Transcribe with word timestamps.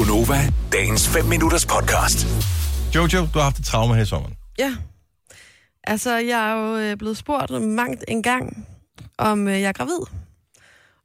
Gunova, 0.00 0.40
dagens 0.72 1.08
5 1.08 1.24
minutters 1.24 1.66
podcast. 1.66 2.26
Jojo, 2.94 3.20
du 3.20 3.26
har 3.38 3.42
haft 3.42 3.58
et 3.58 3.64
traume 3.64 3.94
her 3.94 4.02
i 4.02 4.06
sommeren. 4.06 4.34
Ja. 4.58 4.76
Altså, 5.84 6.16
jeg 6.16 6.50
er 6.50 6.54
jo 6.54 6.76
øh, 6.76 6.96
blevet 6.96 7.16
spurgt 7.16 7.62
mangt 7.62 8.04
en 8.08 8.22
gang, 8.22 8.68
om 9.18 9.48
øh, 9.48 9.60
jeg 9.60 9.68
er 9.68 9.72
gravid. 9.72 9.98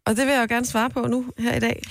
Og 0.05 0.15
det 0.17 0.25
vil 0.25 0.33
jeg 0.33 0.41
jo 0.41 0.47
gerne 0.55 0.65
svare 0.65 0.89
på 0.89 1.07
nu, 1.07 1.25
her 1.39 1.55
i 1.55 1.59
dag. 1.59 1.83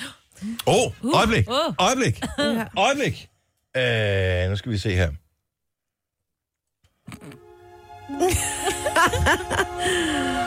Åh, 0.67 0.75
oh, 0.77 0.93
øjeblik, 1.15 1.49
Åh. 1.49 1.75
øjeblik, 1.79 2.23
Ja. 2.39 2.65
øjeblik. 2.79 3.29
Øh, 3.77 4.51
nu 4.51 4.57
skal 4.57 4.73
vi 4.73 4.79
se 4.79 4.95
her. 4.95 5.09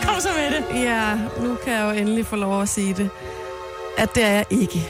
Kom 0.07 0.19
så 0.21 0.29
med 0.37 0.51
det. 0.51 0.81
ja, 0.83 1.15
nu 1.41 1.55
kan 1.55 1.73
jeg 1.73 1.83
jo 1.83 1.89
endelig 2.01 2.25
få 2.25 2.35
lov 2.35 2.61
at 2.61 2.69
sige 2.69 2.93
det. 2.93 3.09
At 3.97 4.15
det 4.15 4.23
er 4.23 4.31
jeg 4.31 4.45
ikke. 4.51 4.87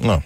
Nå, 0.00 0.20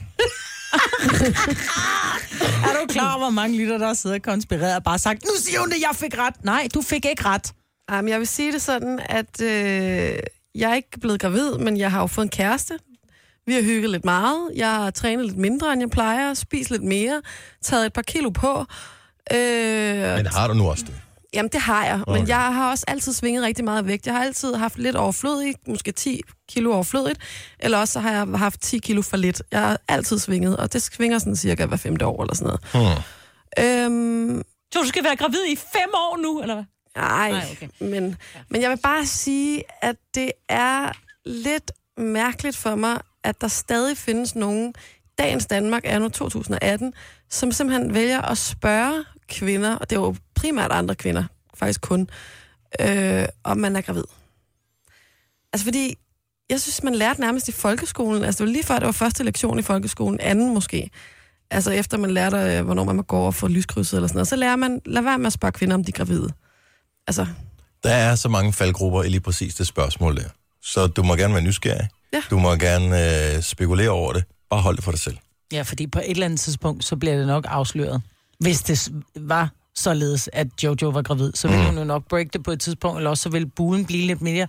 Er 2.64 2.80
du 2.80 2.86
klar 2.88 3.10
over, 3.14 3.18
hvor 3.18 3.30
mange 3.30 3.58
lytter, 3.58 3.78
der 3.78 3.94
sidder 3.94 4.18
konspireret 4.18 4.76
og 4.76 4.84
bare 4.84 4.98
sagt, 4.98 5.24
nu 5.24 5.30
siger 5.38 5.60
hun 5.60 5.70
det, 5.70 5.80
jeg 5.80 5.90
fik 5.92 6.18
ret. 6.18 6.34
Nej, 6.44 6.68
du 6.74 6.82
fik 6.82 7.04
ikke 7.04 7.24
ret. 7.24 7.52
Um, 7.98 8.08
jeg 8.08 8.18
vil 8.18 8.26
sige 8.26 8.52
det 8.52 8.62
sådan, 8.62 9.00
at 9.08 9.40
øh, 9.40 10.18
jeg 10.54 10.70
er 10.70 10.74
ikke 10.74 11.00
blevet 11.00 11.20
gravid, 11.20 11.52
men 11.58 11.76
jeg 11.76 11.90
har 11.90 12.00
jo 12.00 12.06
fået 12.06 12.24
en 12.24 12.30
kæreste. 12.30 12.78
Vi 13.46 13.52
har 13.54 13.62
hygget 13.62 13.90
lidt 13.90 14.04
meget. 14.04 14.50
Jeg 14.56 14.74
har 14.74 14.90
trænet 14.90 15.26
lidt 15.26 15.38
mindre, 15.38 15.72
end 15.72 15.82
jeg 15.82 15.90
plejer. 15.90 16.34
Spist 16.34 16.70
lidt 16.70 16.82
mere. 16.82 17.22
Taget 17.62 17.86
et 17.86 17.92
par 17.92 18.02
kilo 18.02 18.30
på. 18.30 18.64
Øh, 19.32 20.16
men 20.16 20.26
har 20.26 20.48
du 20.48 20.54
nu 20.54 20.70
også 20.70 20.84
det? 20.84 20.94
Jamen, 21.34 21.50
det 21.52 21.60
har 21.60 21.84
jeg. 21.86 22.00
Okay. 22.06 22.18
Men 22.20 22.28
jeg 22.28 22.54
har 22.54 22.70
også 22.70 22.84
altid 22.88 23.12
svinget 23.12 23.42
rigtig 23.44 23.64
meget 23.64 23.86
vægt. 23.86 24.06
Jeg 24.06 24.14
har 24.14 24.24
altid 24.24 24.54
haft 24.54 24.78
lidt 24.78 24.96
overflødigt, 24.96 25.68
måske 25.68 25.92
10 25.92 26.20
kilo 26.48 26.72
overflødigt, 26.74 27.18
eller 27.58 27.78
også 27.78 27.92
så 27.92 28.00
har 28.00 28.12
jeg 28.12 28.38
haft 28.38 28.60
10 28.60 28.78
kilo 28.78 29.02
for 29.02 29.16
lidt. 29.16 29.42
Jeg 29.50 29.60
har 29.60 29.80
altid 29.88 30.18
svinget, 30.18 30.56
og 30.56 30.72
det 30.72 30.82
svinger 30.82 31.18
sådan 31.18 31.36
cirka 31.36 31.66
hver 31.66 31.76
femte 31.76 32.06
år 32.06 32.22
eller 32.22 32.34
sådan 32.34 32.56
noget. 32.74 32.96
Hmm. 33.58 33.64
Øhm, 33.64 34.42
Så 34.72 34.78
du 34.82 34.88
skal 34.88 35.04
være 35.04 35.16
gravid 35.16 35.44
i 35.52 35.56
fem 35.56 35.90
år 35.94 36.16
nu, 36.22 36.40
eller 36.40 36.54
hvad? 36.54 36.64
nej, 36.96 37.30
Nej, 37.30 37.46
okay. 37.52 37.68
men, 37.80 38.16
men 38.50 38.62
jeg 38.62 38.70
vil 38.70 38.78
bare 38.82 39.06
sige, 39.06 39.62
at 39.82 39.96
det 40.14 40.32
er 40.48 40.92
lidt 41.26 41.72
mærkeligt 41.96 42.56
for 42.56 42.74
mig, 42.74 43.00
at 43.24 43.40
der 43.40 43.48
stadig 43.48 43.96
findes 43.96 44.34
nogen, 44.34 44.74
dagens 45.18 45.46
Danmark 45.46 45.82
er 45.84 45.98
nu 45.98 46.08
2018, 46.08 46.94
som 47.30 47.52
simpelthen 47.52 47.94
vælger 47.94 48.22
at 48.22 48.38
spørge 48.38 49.04
kvinder, 49.28 49.76
og 49.76 49.90
det 49.90 49.96
er 49.96 50.00
jo 50.00 50.14
primært 50.34 50.72
andre 50.72 50.94
kvinder, 50.94 51.24
faktisk 51.56 51.80
kun, 51.80 52.08
øh, 52.80 53.24
om 53.44 53.56
man 53.56 53.76
er 53.76 53.80
gravid. 53.80 54.04
Altså 55.52 55.64
fordi, 55.64 55.94
jeg 56.50 56.60
synes, 56.60 56.82
man 56.82 56.94
lærte 56.94 57.20
nærmest 57.20 57.48
i 57.48 57.52
folkeskolen, 57.52 58.24
altså 58.24 58.38
det 58.44 58.48
var 58.48 58.52
lige 58.52 58.64
før, 58.64 58.78
det 58.78 58.86
var 58.86 58.92
første 58.92 59.24
lektion 59.24 59.58
i 59.58 59.62
folkeskolen, 59.62 60.20
anden 60.20 60.54
måske, 60.54 60.90
altså 61.50 61.70
efter 61.70 61.98
man 61.98 62.10
lærte, 62.10 62.36
øh, 62.36 62.64
hvornår 62.64 62.84
man 62.84 62.96
må 62.96 63.02
gå 63.02 63.16
over 63.16 63.30
for 63.32 63.48
lyskrydset 63.48 63.96
eller 63.96 64.08
sådan 64.08 64.16
noget, 64.16 64.28
så 64.28 64.36
lærer 64.36 64.56
man, 64.56 64.80
lad 64.86 65.02
være 65.02 65.18
med 65.18 65.26
at 65.26 65.32
spørge 65.32 65.52
kvinder, 65.52 65.74
om 65.74 65.84
de 65.84 65.88
er 65.88 65.96
gravide. 65.96 66.28
Altså, 67.06 67.26
Der 67.82 67.90
er 67.90 68.14
så 68.14 68.28
mange 68.28 68.52
faldgrupper 68.52 69.02
i 69.02 69.08
lige 69.08 69.20
præcis 69.20 69.54
det 69.54 69.66
spørgsmål 69.66 70.16
der. 70.16 70.28
Så 70.62 70.86
du 70.86 71.02
må 71.02 71.14
gerne 71.16 71.34
være 71.34 71.42
nysgerrig. 71.42 71.88
Ja. 72.12 72.22
Du 72.30 72.38
må 72.38 72.54
gerne 72.54 73.34
øh, 73.36 73.42
spekulere 73.42 73.90
over 73.90 74.12
det. 74.12 74.24
Bare 74.50 74.60
hold 74.62 74.76
det 74.76 74.84
for 74.84 74.90
dig 74.90 75.00
selv. 75.00 75.16
Ja, 75.52 75.62
fordi 75.62 75.86
på 75.86 75.98
et 75.98 76.10
eller 76.10 76.24
andet 76.26 76.40
tidspunkt, 76.40 76.84
så 76.84 76.96
bliver 76.96 77.16
det 77.16 77.26
nok 77.26 77.44
afsløret. 77.48 78.02
Hvis 78.40 78.62
det 78.62 78.92
var 79.16 79.50
således, 79.76 80.30
at 80.32 80.46
Jojo 80.62 80.88
var 80.88 81.02
gravid, 81.02 81.32
så 81.34 81.48
ville 81.48 81.60
Mm. 81.62 81.68
hun 81.68 81.78
jo 81.78 81.84
nok 81.84 82.08
break 82.08 82.26
det 82.32 82.42
på 82.42 82.50
et 82.50 82.60
tidspunkt, 82.60 82.96
eller 82.98 83.10
også 83.10 83.22
så 83.22 83.28
ville 83.28 83.46
bulen 83.46 83.84
blive 83.84 84.06
lidt 84.06 84.20
mere 84.22 84.46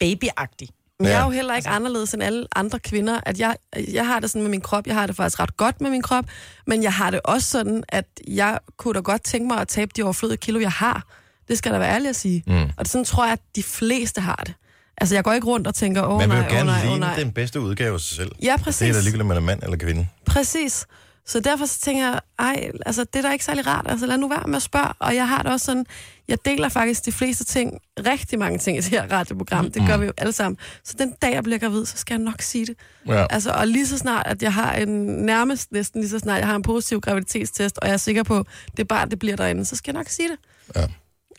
babyagtig. 0.00 0.68
Men 1.00 1.08
jeg 1.08 1.20
er 1.20 1.24
jo 1.24 1.30
heller 1.30 1.56
ikke 1.56 1.68
anderledes 1.68 2.14
end 2.14 2.22
alle 2.22 2.46
andre 2.56 2.78
kvinder, 2.78 3.20
at 3.26 3.38
jeg, 3.40 3.56
jeg 3.92 4.06
har 4.06 4.20
det 4.20 4.30
sådan 4.30 4.42
med 4.42 4.50
min 4.50 4.60
krop, 4.60 4.86
jeg 4.86 4.94
har 4.94 5.06
det 5.06 5.16
faktisk 5.16 5.40
ret 5.40 5.56
godt 5.56 5.80
med 5.80 5.90
min 5.90 6.02
krop, 6.02 6.24
men 6.66 6.82
jeg 6.82 6.92
har 6.92 7.10
det 7.10 7.20
også 7.24 7.50
sådan, 7.50 7.84
at 7.88 8.04
jeg 8.28 8.58
kunne 8.76 8.94
da 8.94 9.00
godt 9.00 9.22
tænke 9.24 9.46
mig 9.48 9.60
at 9.60 9.68
tabe 9.68 9.90
de 9.96 10.02
overflødige 10.02 10.36
kilo, 10.36 10.60
jeg 10.60 10.70
har. 10.72 11.02
Det 11.48 11.58
skal 11.58 11.72
der 11.72 11.78
være 11.78 11.94
ærlig 11.94 12.08
at 12.08 12.16
sige. 12.16 12.42
Mm. 12.46 12.52
Og 12.54 12.70
det, 12.78 12.88
sådan 12.88 13.04
tror 13.04 13.24
jeg, 13.24 13.32
at 13.32 13.40
de 13.56 13.62
fleste 13.62 14.20
har 14.20 14.42
det. 14.46 14.54
Altså, 14.98 15.14
jeg 15.14 15.24
går 15.24 15.32
ikke 15.32 15.46
rundt 15.46 15.66
og 15.66 15.74
tænker, 15.74 16.02
åh 16.06 16.18
Man 16.18 16.20
vil 16.20 16.28
nej, 16.28 16.38
jo 16.38 16.44
åh 16.44 16.50
gerne 16.52 16.66
nej, 16.70 16.78
åh 16.80 16.84
ligne 16.84 16.98
nej. 17.00 17.16
den 17.16 17.32
bedste 17.32 17.60
udgave 17.60 17.94
af 17.94 18.00
sig 18.00 18.16
selv. 18.16 18.32
Ja, 18.42 18.52
Det 18.52 18.60
er 18.60 18.64
præcis. 18.64 18.94
da 18.96 19.00
ligegyldigt, 19.00 19.20
om 19.20 19.26
man 19.26 19.36
er 19.36 19.40
mand 19.40 19.62
eller 19.62 19.76
kvinde. 19.76 20.08
Præcis. 20.26 20.86
Så 21.26 21.40
derfor 21.40 21.66
så 21.66 21.80
tænker 21.80 22.04
jeg, 22.10 22.20
ej, 22.38 22.70
altså 22.86 23.04
det 23.04 23.16
er 23.18 23.22
da 23.22 23.32
ikke 23.32 23.44
særlig 23.44 23.66
rart, 23.66 23.86
altså 23.88 24.06
lad 24.06 24.18
nu 24.18 24.28
være 24.28 24.42
med 24.46 24.56
at 24.56 24.62
spørge. 24.62 24.92
Og 24.98 25.14
jeg 25.14 25.28
har 25.28 25.42
det 25.42 25.52
også 25.52 25.66
sådan, 25.66 25.86
jeg 26.28 26.38
deler 26.44 26.68
faktisk 26.68 27.04
de 27.04 27.12
fleste 27.12 27.44
ting, 27.44 27.78
rigtig 28.06 28.38
mange 28.38 28.58
ting 28.58 28.78
i 28.78 28.80
det 28.80 28.90
her 28.90 29.12
radioprogram, 29.12 29.70
det 29.70 29.86
gør 29.86 29.96
vi 29.96 30.06
jo 30.06 30.12
alle 30.16 30.32
sammen. 30.32 30.58
Så 30.84 30.94
den 30.98 31.14
dag, 31.22 31.32
jeg 31.34 31.42
bliver 31.42 31.58
gravid, 31.58 31.84
så 31.86 31.96
skal 31.96 32.14
jeg 32.14 32.22
nok 32.24 32.42
sige 32.42 32.66
det. 32.66 32.76
Ja. 33.06 33.26
Altså, 33.30 33.50
og 33.50 33.66
lige 33.68 33.86
så 33.86 33.98
snart, 33.98 34.26
at 34.26 34.42
jeg 34.42 34.54
har 34.54 34.72
en, 34.74 34.88
nærmest 35.26 35.72
næsten 35.72 36.00
lige 36.00 36.10
så 36.10 36.18
snart, 36.18 36.38
jeg 36.38 36.46
har 36.46 36.56
en 36.56 36.62
positiv 36.62 37.00
graviditetstest, 37.00 37.78
og 37.78 37.86
jeg 37.86 37.92
er 37.92 37.96
sikker 37.96 38.22
på, 38.22 38.44
det 38.76 38.88
barn, 38.88 39.10
det 39.10 39.18
bliver 39.18 39.36
derinde, 39.36 39.64
så 39.64 39.76
skal 39.76 39.92
jeg 39.92 39.98
nok 40.00 40.08
sige 40.08 40.28
det. 40.28 40.36
Ja. 40.76 40.86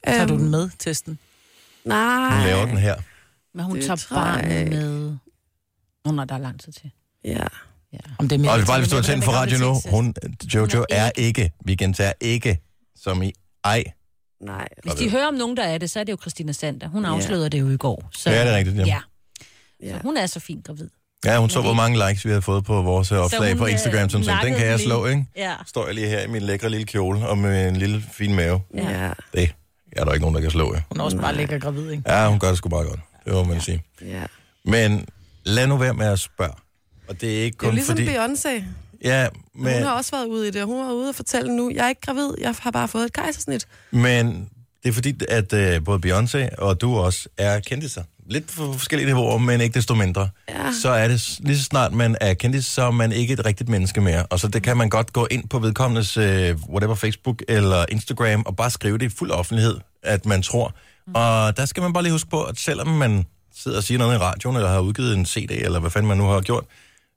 Tager 0.07 0.27
du 0.27 0.33
Øhm, 0.33 0.41
den 0.41 0.51
med, 0.51 0.69
testen? 0.79 1.19
Nej. 1.85 2.37
Vi 2.43 2.49
laver 2.49 2.65
den 2.65 2.77
her. 2.77 2.95
Men 3.53 3.65
hun 3.65 3.75
Det 3.75 3.85
tager 3.85 4.07
barnet 4.13 4.69
med... 4.69 5.17
Nej, 6.05 6.25
der 6.25 6.35
er 6.35 6.39
lang 6.39 6.59
tid 6.59 6.71
til. 6.73 6.91
Ja. 7.23 7.47
Ja. 7.93 7.97
Om 8.19 8.27
det 8.29 8.35
er 8.35 8.39
mere 8.39 8.51
Og 8.51 8.57
det 8.57 8.63
er 8.63 8.67
bare, 8.67 8.79
hvis 8.79 8.89
du 8.89 8.95
har 8.95 9.03
tændt 9.03 9.23
for 9.25 9.31
radio 9.31 9.57
nu, 9.57 9.75
hun, 9.89 10.15
Jojo 10.53 10.67
Hun 10.77 10.85
er 10.89 11.11
ikke, 11.15 11.51
vi 11.65 11.75
gentager 11.75 12.13
ikke, 12.21 12.59
som 12.95 13.23
i 13.23 13.31
ej. 13.63 13.83
Nej. 14.41 14.67
Hvis 14.83 14.93
de 14.93 15.09
hører 15.09 15.27
om 15.27 15.33
nogen, 15.33 15.57
der 15.57 15.63
er 15.63 15.77
det, 15.77 15.89
så 15.89 15.99
er 15.99 16.03
det 16.03 16.11
jo 16.11 16.17
Christina 16.21 16.51
Sander. 16.51 16.87
Hun 16.87 17.03
Ja. 17.05 17.09
afslørede 17.15 17.49
det 17.49 17.59
jo 17.59 17.69
i 17.69 17.77
går. 17.77 18.09
Så, 18.15 18.29
Ja, 18.31 18.41
det 18.45 18.53
er 18.53 18.57
rigtigt, 18.57 18.77
ja. 18.77 18.85
Ja, 18.85 18.99
Ja. 19.83 19.91
så 19.91 19.99
hun 20.03 20.17
er 20.17 20.25
så 20.25 20.39
fint 20.39 20.65
gravid. 20.65 20.89
Ja, 21.25 21.37
hun 21.39 21.49
så, 21.49 21.61
hvor 21.61 21.73
mange 21.73 22.07
likes 22.07 22.25
vi 22.25 22.29
havde 22.29 22.41
fået 22.41 22.65
på 22.65 22.81
vores 22.81 23.11
øh, 23.11 23.17
opslag 23.17 23.49
hun, 23.51 23.57
på 23.57 23.65
øh, 23.65 23.71
Instagram, 23.71 24.09
som 24.09 24.23
sagde, 24.23 24.39
den 24.43 24.53
kan 24.55 24.67
jeg 24.67 24.79
slå, 24.79 25.05
ikke? 25.05 25.25
Ja. 25.37 25.53
Står 25.67 25.85
jeg 25.85 25.95
lige 25.95 26.07
her 26.07 26.21
i 26.21 26.27
min 26.27 26.41
lækre 26.41 26.69
lille 26.69 26.85
kjole 26.85 27.27
og 27.27 27.37
med 27.37 27.67
en 27.69 27.75
lille 27.75 28.03
fin 28.11 28.35
mave. 28.35 28.61
Ja. 28.75 29.11
Det 29.33 29.53
er 29.91 30.03
der 30.05 30.11
ikke 30.13 30.21
nogen, 30.21 30.35
der 30.35 30.41
kan 30.41 30.51
slå, 30.51 30.75
ja. 30.75 30.81
Hun 30.91 30.99
er 30.99 31.03
også 31.03 31.17
bare 31.17 31.35
lækker 31.35 31.59
gravid, 31.59 31.91
ikke? 31.91 32.03
Ja, 32.07 32.29
hun 32.29 32.39
gør 32.39 32.47
det 32.47 32.57
sgu 32.57 32.69
bare 32.69 32.83
godt. 32.83 32.99
Det 33.25 33.33
må 33.33 33.43
man 33.43 33.61
sige. 33.61 33.83
ja. 34.01 34.23
Men 34.65 35.05
lad 35.45 35.67
nu 35.67 35.77
være 35.77 35.93
med 35.93 36.05
at 36.07 36.19
spørge. 36.19 36.53
Og 37.07 37.21
det 37.21 37.39
er 37.39 37.43
ikke 37.43 37.57
Det 37.57 37.65
er 37.65 37.67
kun 37.67 37.75
ligesom 37.75 37.97
fordi... 37.97 38.09
Beyoncé. 38.09 38.63
Ja, 39.03 39.27
Men... 39.55 39.73
Hun 39.73 39.83
har 39.83 39.91
også 39.91 40.11
været 40.11 40.25
ude 40.25 40.47
i 40.47 40.51
det, 40.51 40.61
og 40.61 40.67
hun 40.67 40.85
var 40.85 40.91
ude 40.91 41.09
og 41.09 41.15
fortælle 41.15 41.55
nu, 41.55 41.71
jeg 41.75 41.85
er 41.85 41.89
ikke 41.89 42.01
gravid, 42.01 42.29
jeg 42.39 42.55
har 42.59 42.71
bare 42.71 42.87
fået 42.87 43.05
et 43.05 43.13
kejsersnit. 43.13 43.67
men 43.91 44.49
det 44.83 44.89
er 44.89 44.93
fordi, 44.93 45.15
at 45.29 45.53
uh, 45.53 45.83
både 45.85 45.99
Beyoncé 46.05 46.55
og 46.57 46.81
du 46.81 46.95
også 46.97 47.29
er 47.37 47.59
kendtiser. 47.59 48.03
Lidt 48.29 48.47
på 48.57 48.73
forskellige 48.73 49.07
niveauer, 49.07 49.37
men 49.37 49.61
ikke 49.61 49.73
desto 49.73 49.95
mindre. 49.95 50.29
Ja. 50.49 50.71
Så 50.81 50.89
er 50.89 51.07
det 51.07 51.37
lige 51.39 51.57
så 51.57 51.63
snart 51.63 51.93
man 51.93 52.17
er 52.21 52.33
kendis, 52.33 52.65
så 52.65 52.81
er 52.81 52.91
man 52.91 53.11
ikke 53.11 53.33
et 53.33 53.45
rigtigt 53.45 53.69
menneske 53.69 54.01
mere. 54.01 54.25
Og 54.25 54.39
så 54.39 54.47
det 54.47 54.63
kan 54.63 54.77
man 54.77 54.89
godt 54.89 55.13
gå 55.13 55.27
ind 55.31 55.49
på 55.49 55.59
vedkommendes 55.59 56.17
uh, 56.17 56.23
whatever 56.69 56.95
Facebook 56.95 57.43
eller 57.47 57.85
Instagram 57.89 58.43
og 58.45 58.55
bare 58.55 58.69
skrive 58.69 58.97
det 58.97 59.05
i 59.05 59.09
fuld 59.09 59.31
offentlighed, 59.31 59.77
at 60.03 60.25
man 60.25 60.41
tror. 60.41 60.73
Mm. 61.07 61.15
Og 61.15 61.57
der 61.57 61.65
skal 61.65 61.83
man 61.83 61.93
bare 61.93 62.03
lige 62.03 62.11
huske 62.11 62.29
på, 62.29 62.43
at 62.43 62.59
selvom 62.59 62.87
man 62.87 63.25
sidder 63.55 63.77
og 63.77 63.83
siger 63.83 63.97
noget 63.97 64.15
i 64.15 64.17
radioen, 64.17 64.55
eller 64.55 64.69
har 64.69 64.79
udgivet 64.79 65.13
en 65.17 65.25
CD, 65.25 65.51
eller 65.51 65.79
hvad 65.79 65.91
fanden 65.91 66.07
man 66.07 66.17
nu 66.17 66.23
har 66.23 66.41
gjort, 66.41 66.63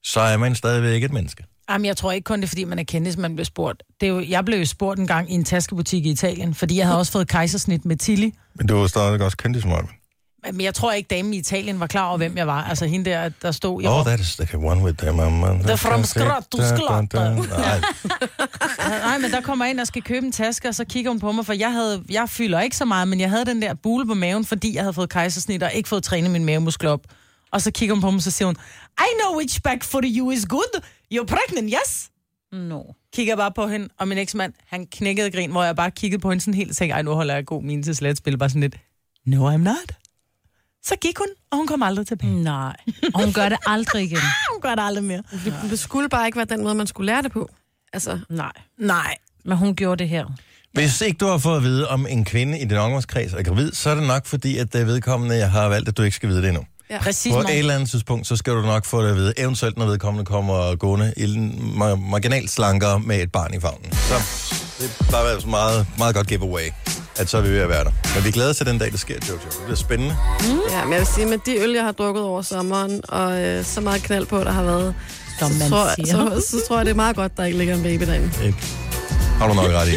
så 0.07 0.21
er 0.21 0.37
man 0.37 0.55
stadigvæk 0.55 1.03
et 1.05 1.13
menneske. 1.13 1.45
Jamen, 1.71 1.85
jeg 1.85 1.97
tror 1.97 2.13
ikke 2.13 2.25
kun 2.25 2.39
det 2.41 2.45
er, 2.47 2.49
fordi 2.49 2.65
man 2.65 2.79
er 2.79 2.83
kendis, 2.85 3.17
man 3.17 3.35
bliver 3.35 3.45
spurgt. 3.45 3.83
Det 4.01 4.07
er 4.07 4.11
jo, 4.11 4.25
jeg 4.29 4.45
blev 4.45 4.59
jo 4.59 4.65
spurgt 4.65 5.01
en 5.01 5.07
gang 5.07 5.31
i 5.33 5.35
en 5.35 5.45
taskebutik 5.45 6.07
i 6.07 6.11
Italien, 6.11 6.55
fordi 6.55 6.79
jeg 6.79 6.87
havde 6.87 6.99
også 6.99 7.13
fået 7.13 7.29
kejsersnit 7.29 7.85
med 7.85 7.97
Tilly. 7.97 8.31
Men 8.55 8.67
du 8.67 8.77
er 8.77 8.87
stadig 8.87 9.21
også 9.23 9.37
kendis, 9.37 9.65
Marvin. 9.65 9.89
Men 10.53 10.61
jeg 10.61 10.75
tror 10.75 10.93
ikke, 10.93 11.07
damen 11.09 11.35
i 11.35 11.37
Italien 11.39 11.81
var 11.81 11.87
klar 11.87 12.09
over, 12.09 12.17
hvem 12.17 12.37
jeg 12.37 12.47
var. 12.47 12.65
Altså 12.65 12.87
hende 12.87 13.11
der, 13.11 13.29
der 13.43 13.51
stod... 13.53 13.83
Jeg 13.83 13.91
Oh, 13.91 13.97
var- 13.97 14.05
that 14.05 14.21
is 14.21 14.37
the 14.37 14.59
one 14.59 14.83
with 14.85 14.99
the 14.99 15.13
mama. 15.13 15.47
The 15.63 15.77
from 15.77 16.05
Scrotto. 16.05 16.59
Nej, 16.59 17.81
Nej, 19.07 19.19
men 19.19 19.31
der 19.31 19.41
kommer 19.41 19.65
jeg 19.65 19.71
ind 19.71 19.81
og 19.81 19.87
skal 19.87 20.03
købe 20.03 20.27
en 20.27 20.33
taske, 20.33 20.69
og 20.69 20.75
så 20.75 20.85
kigger 20.85 21.11
hun 21.11 21.21
på 21.21 21.33
mig, 21.33 21.47
for 21.47 21.53
jeg, 21.53 21.73
havde, 21.73 22.03
jeg 22.11 22.29
fylder 22.29 22.61
ikke 22.61 22.77
så 22.77 22.85
meget, 22.85 23.09
men 23.09 23.21
jeg 23.21 23.31
havde 23.31 23.45
den 23.45 23.63
der 23.63 23.75
bule 23.75 24.07
på 24.07 24.15
maven, 24.15 24.45
fordi 24.45 24.75
jeg 24.75 24.83
havde 24.83 24.93
fået 24.93 25.09
kejsersnit 25.11 25.63
og 25.63 25.71
ikke 25.75 25.89
fået 25.89 26.03
trænet 26.03 26.31
min 26.31 26.45
mavemuskler 26.45 26.91
op. 26.91 27.01
Og 27.57 27.63
så 27.63 27.71
kigger 27.71 27.95
hun 27.95 28.01
på 28.01 28.11
mig, 28.11 28.17
og 28.17 28.23
så 28.23 28.31
siger 28.31 28.47
hun, 28.47 28.57
I 28.99 29.09
know 29.21 29.39
which 29.39 29.63
back 29.63 29.85
for 29.85 30.01
you 30.05 30.31
is 30.31 30.47
good. 30.49 30.81
You're 31.15 31.25
pregnant, 31.25 31.75
yes? 31.75 32.11
No. 32.53 32.83
Kigger 33.15 33.31
jeg 33.31 33.37
bare 33.39 33.53
på 33.53 33.67
hende, 33.67 33.89
og 33.99 34.09
min 34.09 34.19
eksmand, 34.19 34.53
han 34.67 34.87
knækkede 34.87 35.31
grin, 35.31 35.51
hvor 35.51 35.65
jeg 35.65 35.77
bare 35.77 35.91
kiggede 35.91 36.21
på 36.21 36.31
hende 36.31 36.45
sådan 36.45 36.55
helt 36.55 36.71
og 36.71 36.77
tænkte, 36.77 36.95
ej, 36.95 37.03
nu 37.03 37.11
holder 37.11 37.35
jeg 37.35 37.47
god 37.47 37.63
mine 37.63 37.83
til 37.83 37.97
slet 37.97 38.17
spil, 38.19 38.39
bare 38.39 38.49
sådan 38.49 38.61
lidt, 38.61 38.77
no, 39.27 39.55
I'm 39.55 39.57
not. 39.57 39.93
Så 40.83 40.97
gik 40.97 41.19
hun, 41.19 41.27
og 41.51 41.59
hun 41.59 41.67
kom 41.67 41.83
aldrig 41.83 42.07
tilbage. 42.07 42.43
Nej. 42.43 42.77
Og 43.15 43.25
hun 43.25 43.33
gør 43.33 43.49
det 43.49 43.59
aldrig 43.67 44.05
igen. 44.05 44.19
Hun 44.53 44.61
gør 44.61 44.75
det 44.75 44.83
aldrig 44.83 45.05
mere. 45.05 45.23
Det, 45.45 45.55
det 45.71 45.79
skulle 45.79 46.09
bare 46.09 46.27
ikke 46.27 46.37
være 46.37 46.47
den 46.47 46.63
måde, 46.63 46.75
man 46.75 46.87
skulle 46.87 47.07
lære 47.07 47.23
det 47.23 47.33
på. 47.33 47.51
Altså, 47.93 48.19
Nej. 48.29 48.53
Nej. 48.79 49.17
Men 49.45 49.57
hun 49.57 49.75
gjorde 49.77 49.99
det 49.99 50.09
her. 50.09 50.27
Hvis 50.73 51.01
ikke 51.01 51.19
du 51.19 51.27
har 51.27 51.39
fået 51.39 51.57
at 51.57 51.63
vide, 51.63 51.89
om 51.89 52.07
en 52.07 52.25
kvinde 52.25 52.61
i 52.61 52.65
din 52.65 52.77
omgangskreds 52.77 53.33
er 53.33 53.43
gravid, 53.43 53.73
så 53.73 53.91
er 53.91 53.95
det 53.95 54.07
nok 54.07 54.27
fordi, 54.27 54.59
at 54.59 54.73
det 54.73 54.87
vedkommende 54.87 55.41
har 55.41 55.69
valgt, 55.69 55.89
at 55.89 55.97
du 55.97 56.03
ikke 56.03 56.17
skal 56.17 56.29
vide 56.29 56.43
det 56.43 56.49
endnu. 56.49 56.65
Ja. 56.91 56.99
Præcis, 57.03 57.33
På 57.33 57.41
et 57.41 57.59
eller 57.59 57.75
andet 57.75 57.91
tidspunkt, 57.91 58.27
så 58.27 58.37
skal 58.37 58.53
du 58.53 58.63
nok 58.63 58.85
få 58.85 59.03
det 59.03 59.11
at 59.11 59.17
vide, 59.17 59.33
eventuelt 59.37 59.79
når 59.79 59.87
vedkommende 59.87 60.25
kommer 60.25 60.75
gående 60.77 61.13
i 61.17 61.25
mar- 61.79 62.11
marginalt 62.11 62.51
slankere 62.51 63.01
med 63.01 63.23
et 63.23 63.33
barn 63.33 63.55
i 63.55 63.61
favnen. 63.61 63.93
Så 63.93 64.15
det 64.79 64.91
er 65.01 65.11
bare 65.13 65.25
være 65.25 65.41
meget, 65.47 65.87
meget 65.99 66.15
godt 66.15 66.27
giveaway, 66.27 66.73
at 67.17 67.29
så 67.31 67.39
er 67.39 67.43
vi 67.43 67.51
ved 67.51 67.59
at 67.59 67.69
være 67.69 67.85
der. 67.85 67.91
Men 68.15 68.25
vi 68.25 68.31
glæder 68.31 68.51
os 68.51 68.57
til 68.57 68.67
den 68.67 68.79
dag, 68.79 68.93
det 68.93 69.01
sker, 69.01 69.15
Jojo. 69.29 69.39
Det 69.41 69.59
bliver 69.65 69.77
spændende. 69.77 70.17
Ja, 70.71 70.85
men 70.85 70.93
jeg 70.93 71.01
vil 71.01 71.07
sige, 71.15 71.27
med 71.27 71.39
de 71.47 71.57
øl, 71.59 71.71
jeg 71.71 71.85
har 71.85 71.93
drukket 71.93 72.23
over 72.23 72.43
sommeren, 72.43 73.01
og 73.09 73.41
øh, 73.43 73.65
så 73.65 73.81
meget 73.81 74.03
knald 74.03 74.27
på, 74.27 74.39
der 74.39 74.51
har 74.53 74.63
været, 74.63 74.95
som 75.39 75.51
man 75.53 75.71
tror, 75.71 75.89
siger. 75.95 76.07
så, 76.41 76.47
så 76.51 76.57
tror 76.69 76.77
jeg, 76.77 76.87
det 76.87 76.91
er 76.91 76.97
meget 76.97 77.17
godt, 77.17 77.37
der 77.37 77.45
ikke 77.45 77.59
ligger 77.59 77.75
en 77.75 77.83
baby 77.83 78.03
derinde. 78.07 78.31
Det 78.43 78.55
har 79.39 79.49
du 79.49 79.55
nok 79.55 79.65
ret 79.71 79.89
i. 79.89 79.97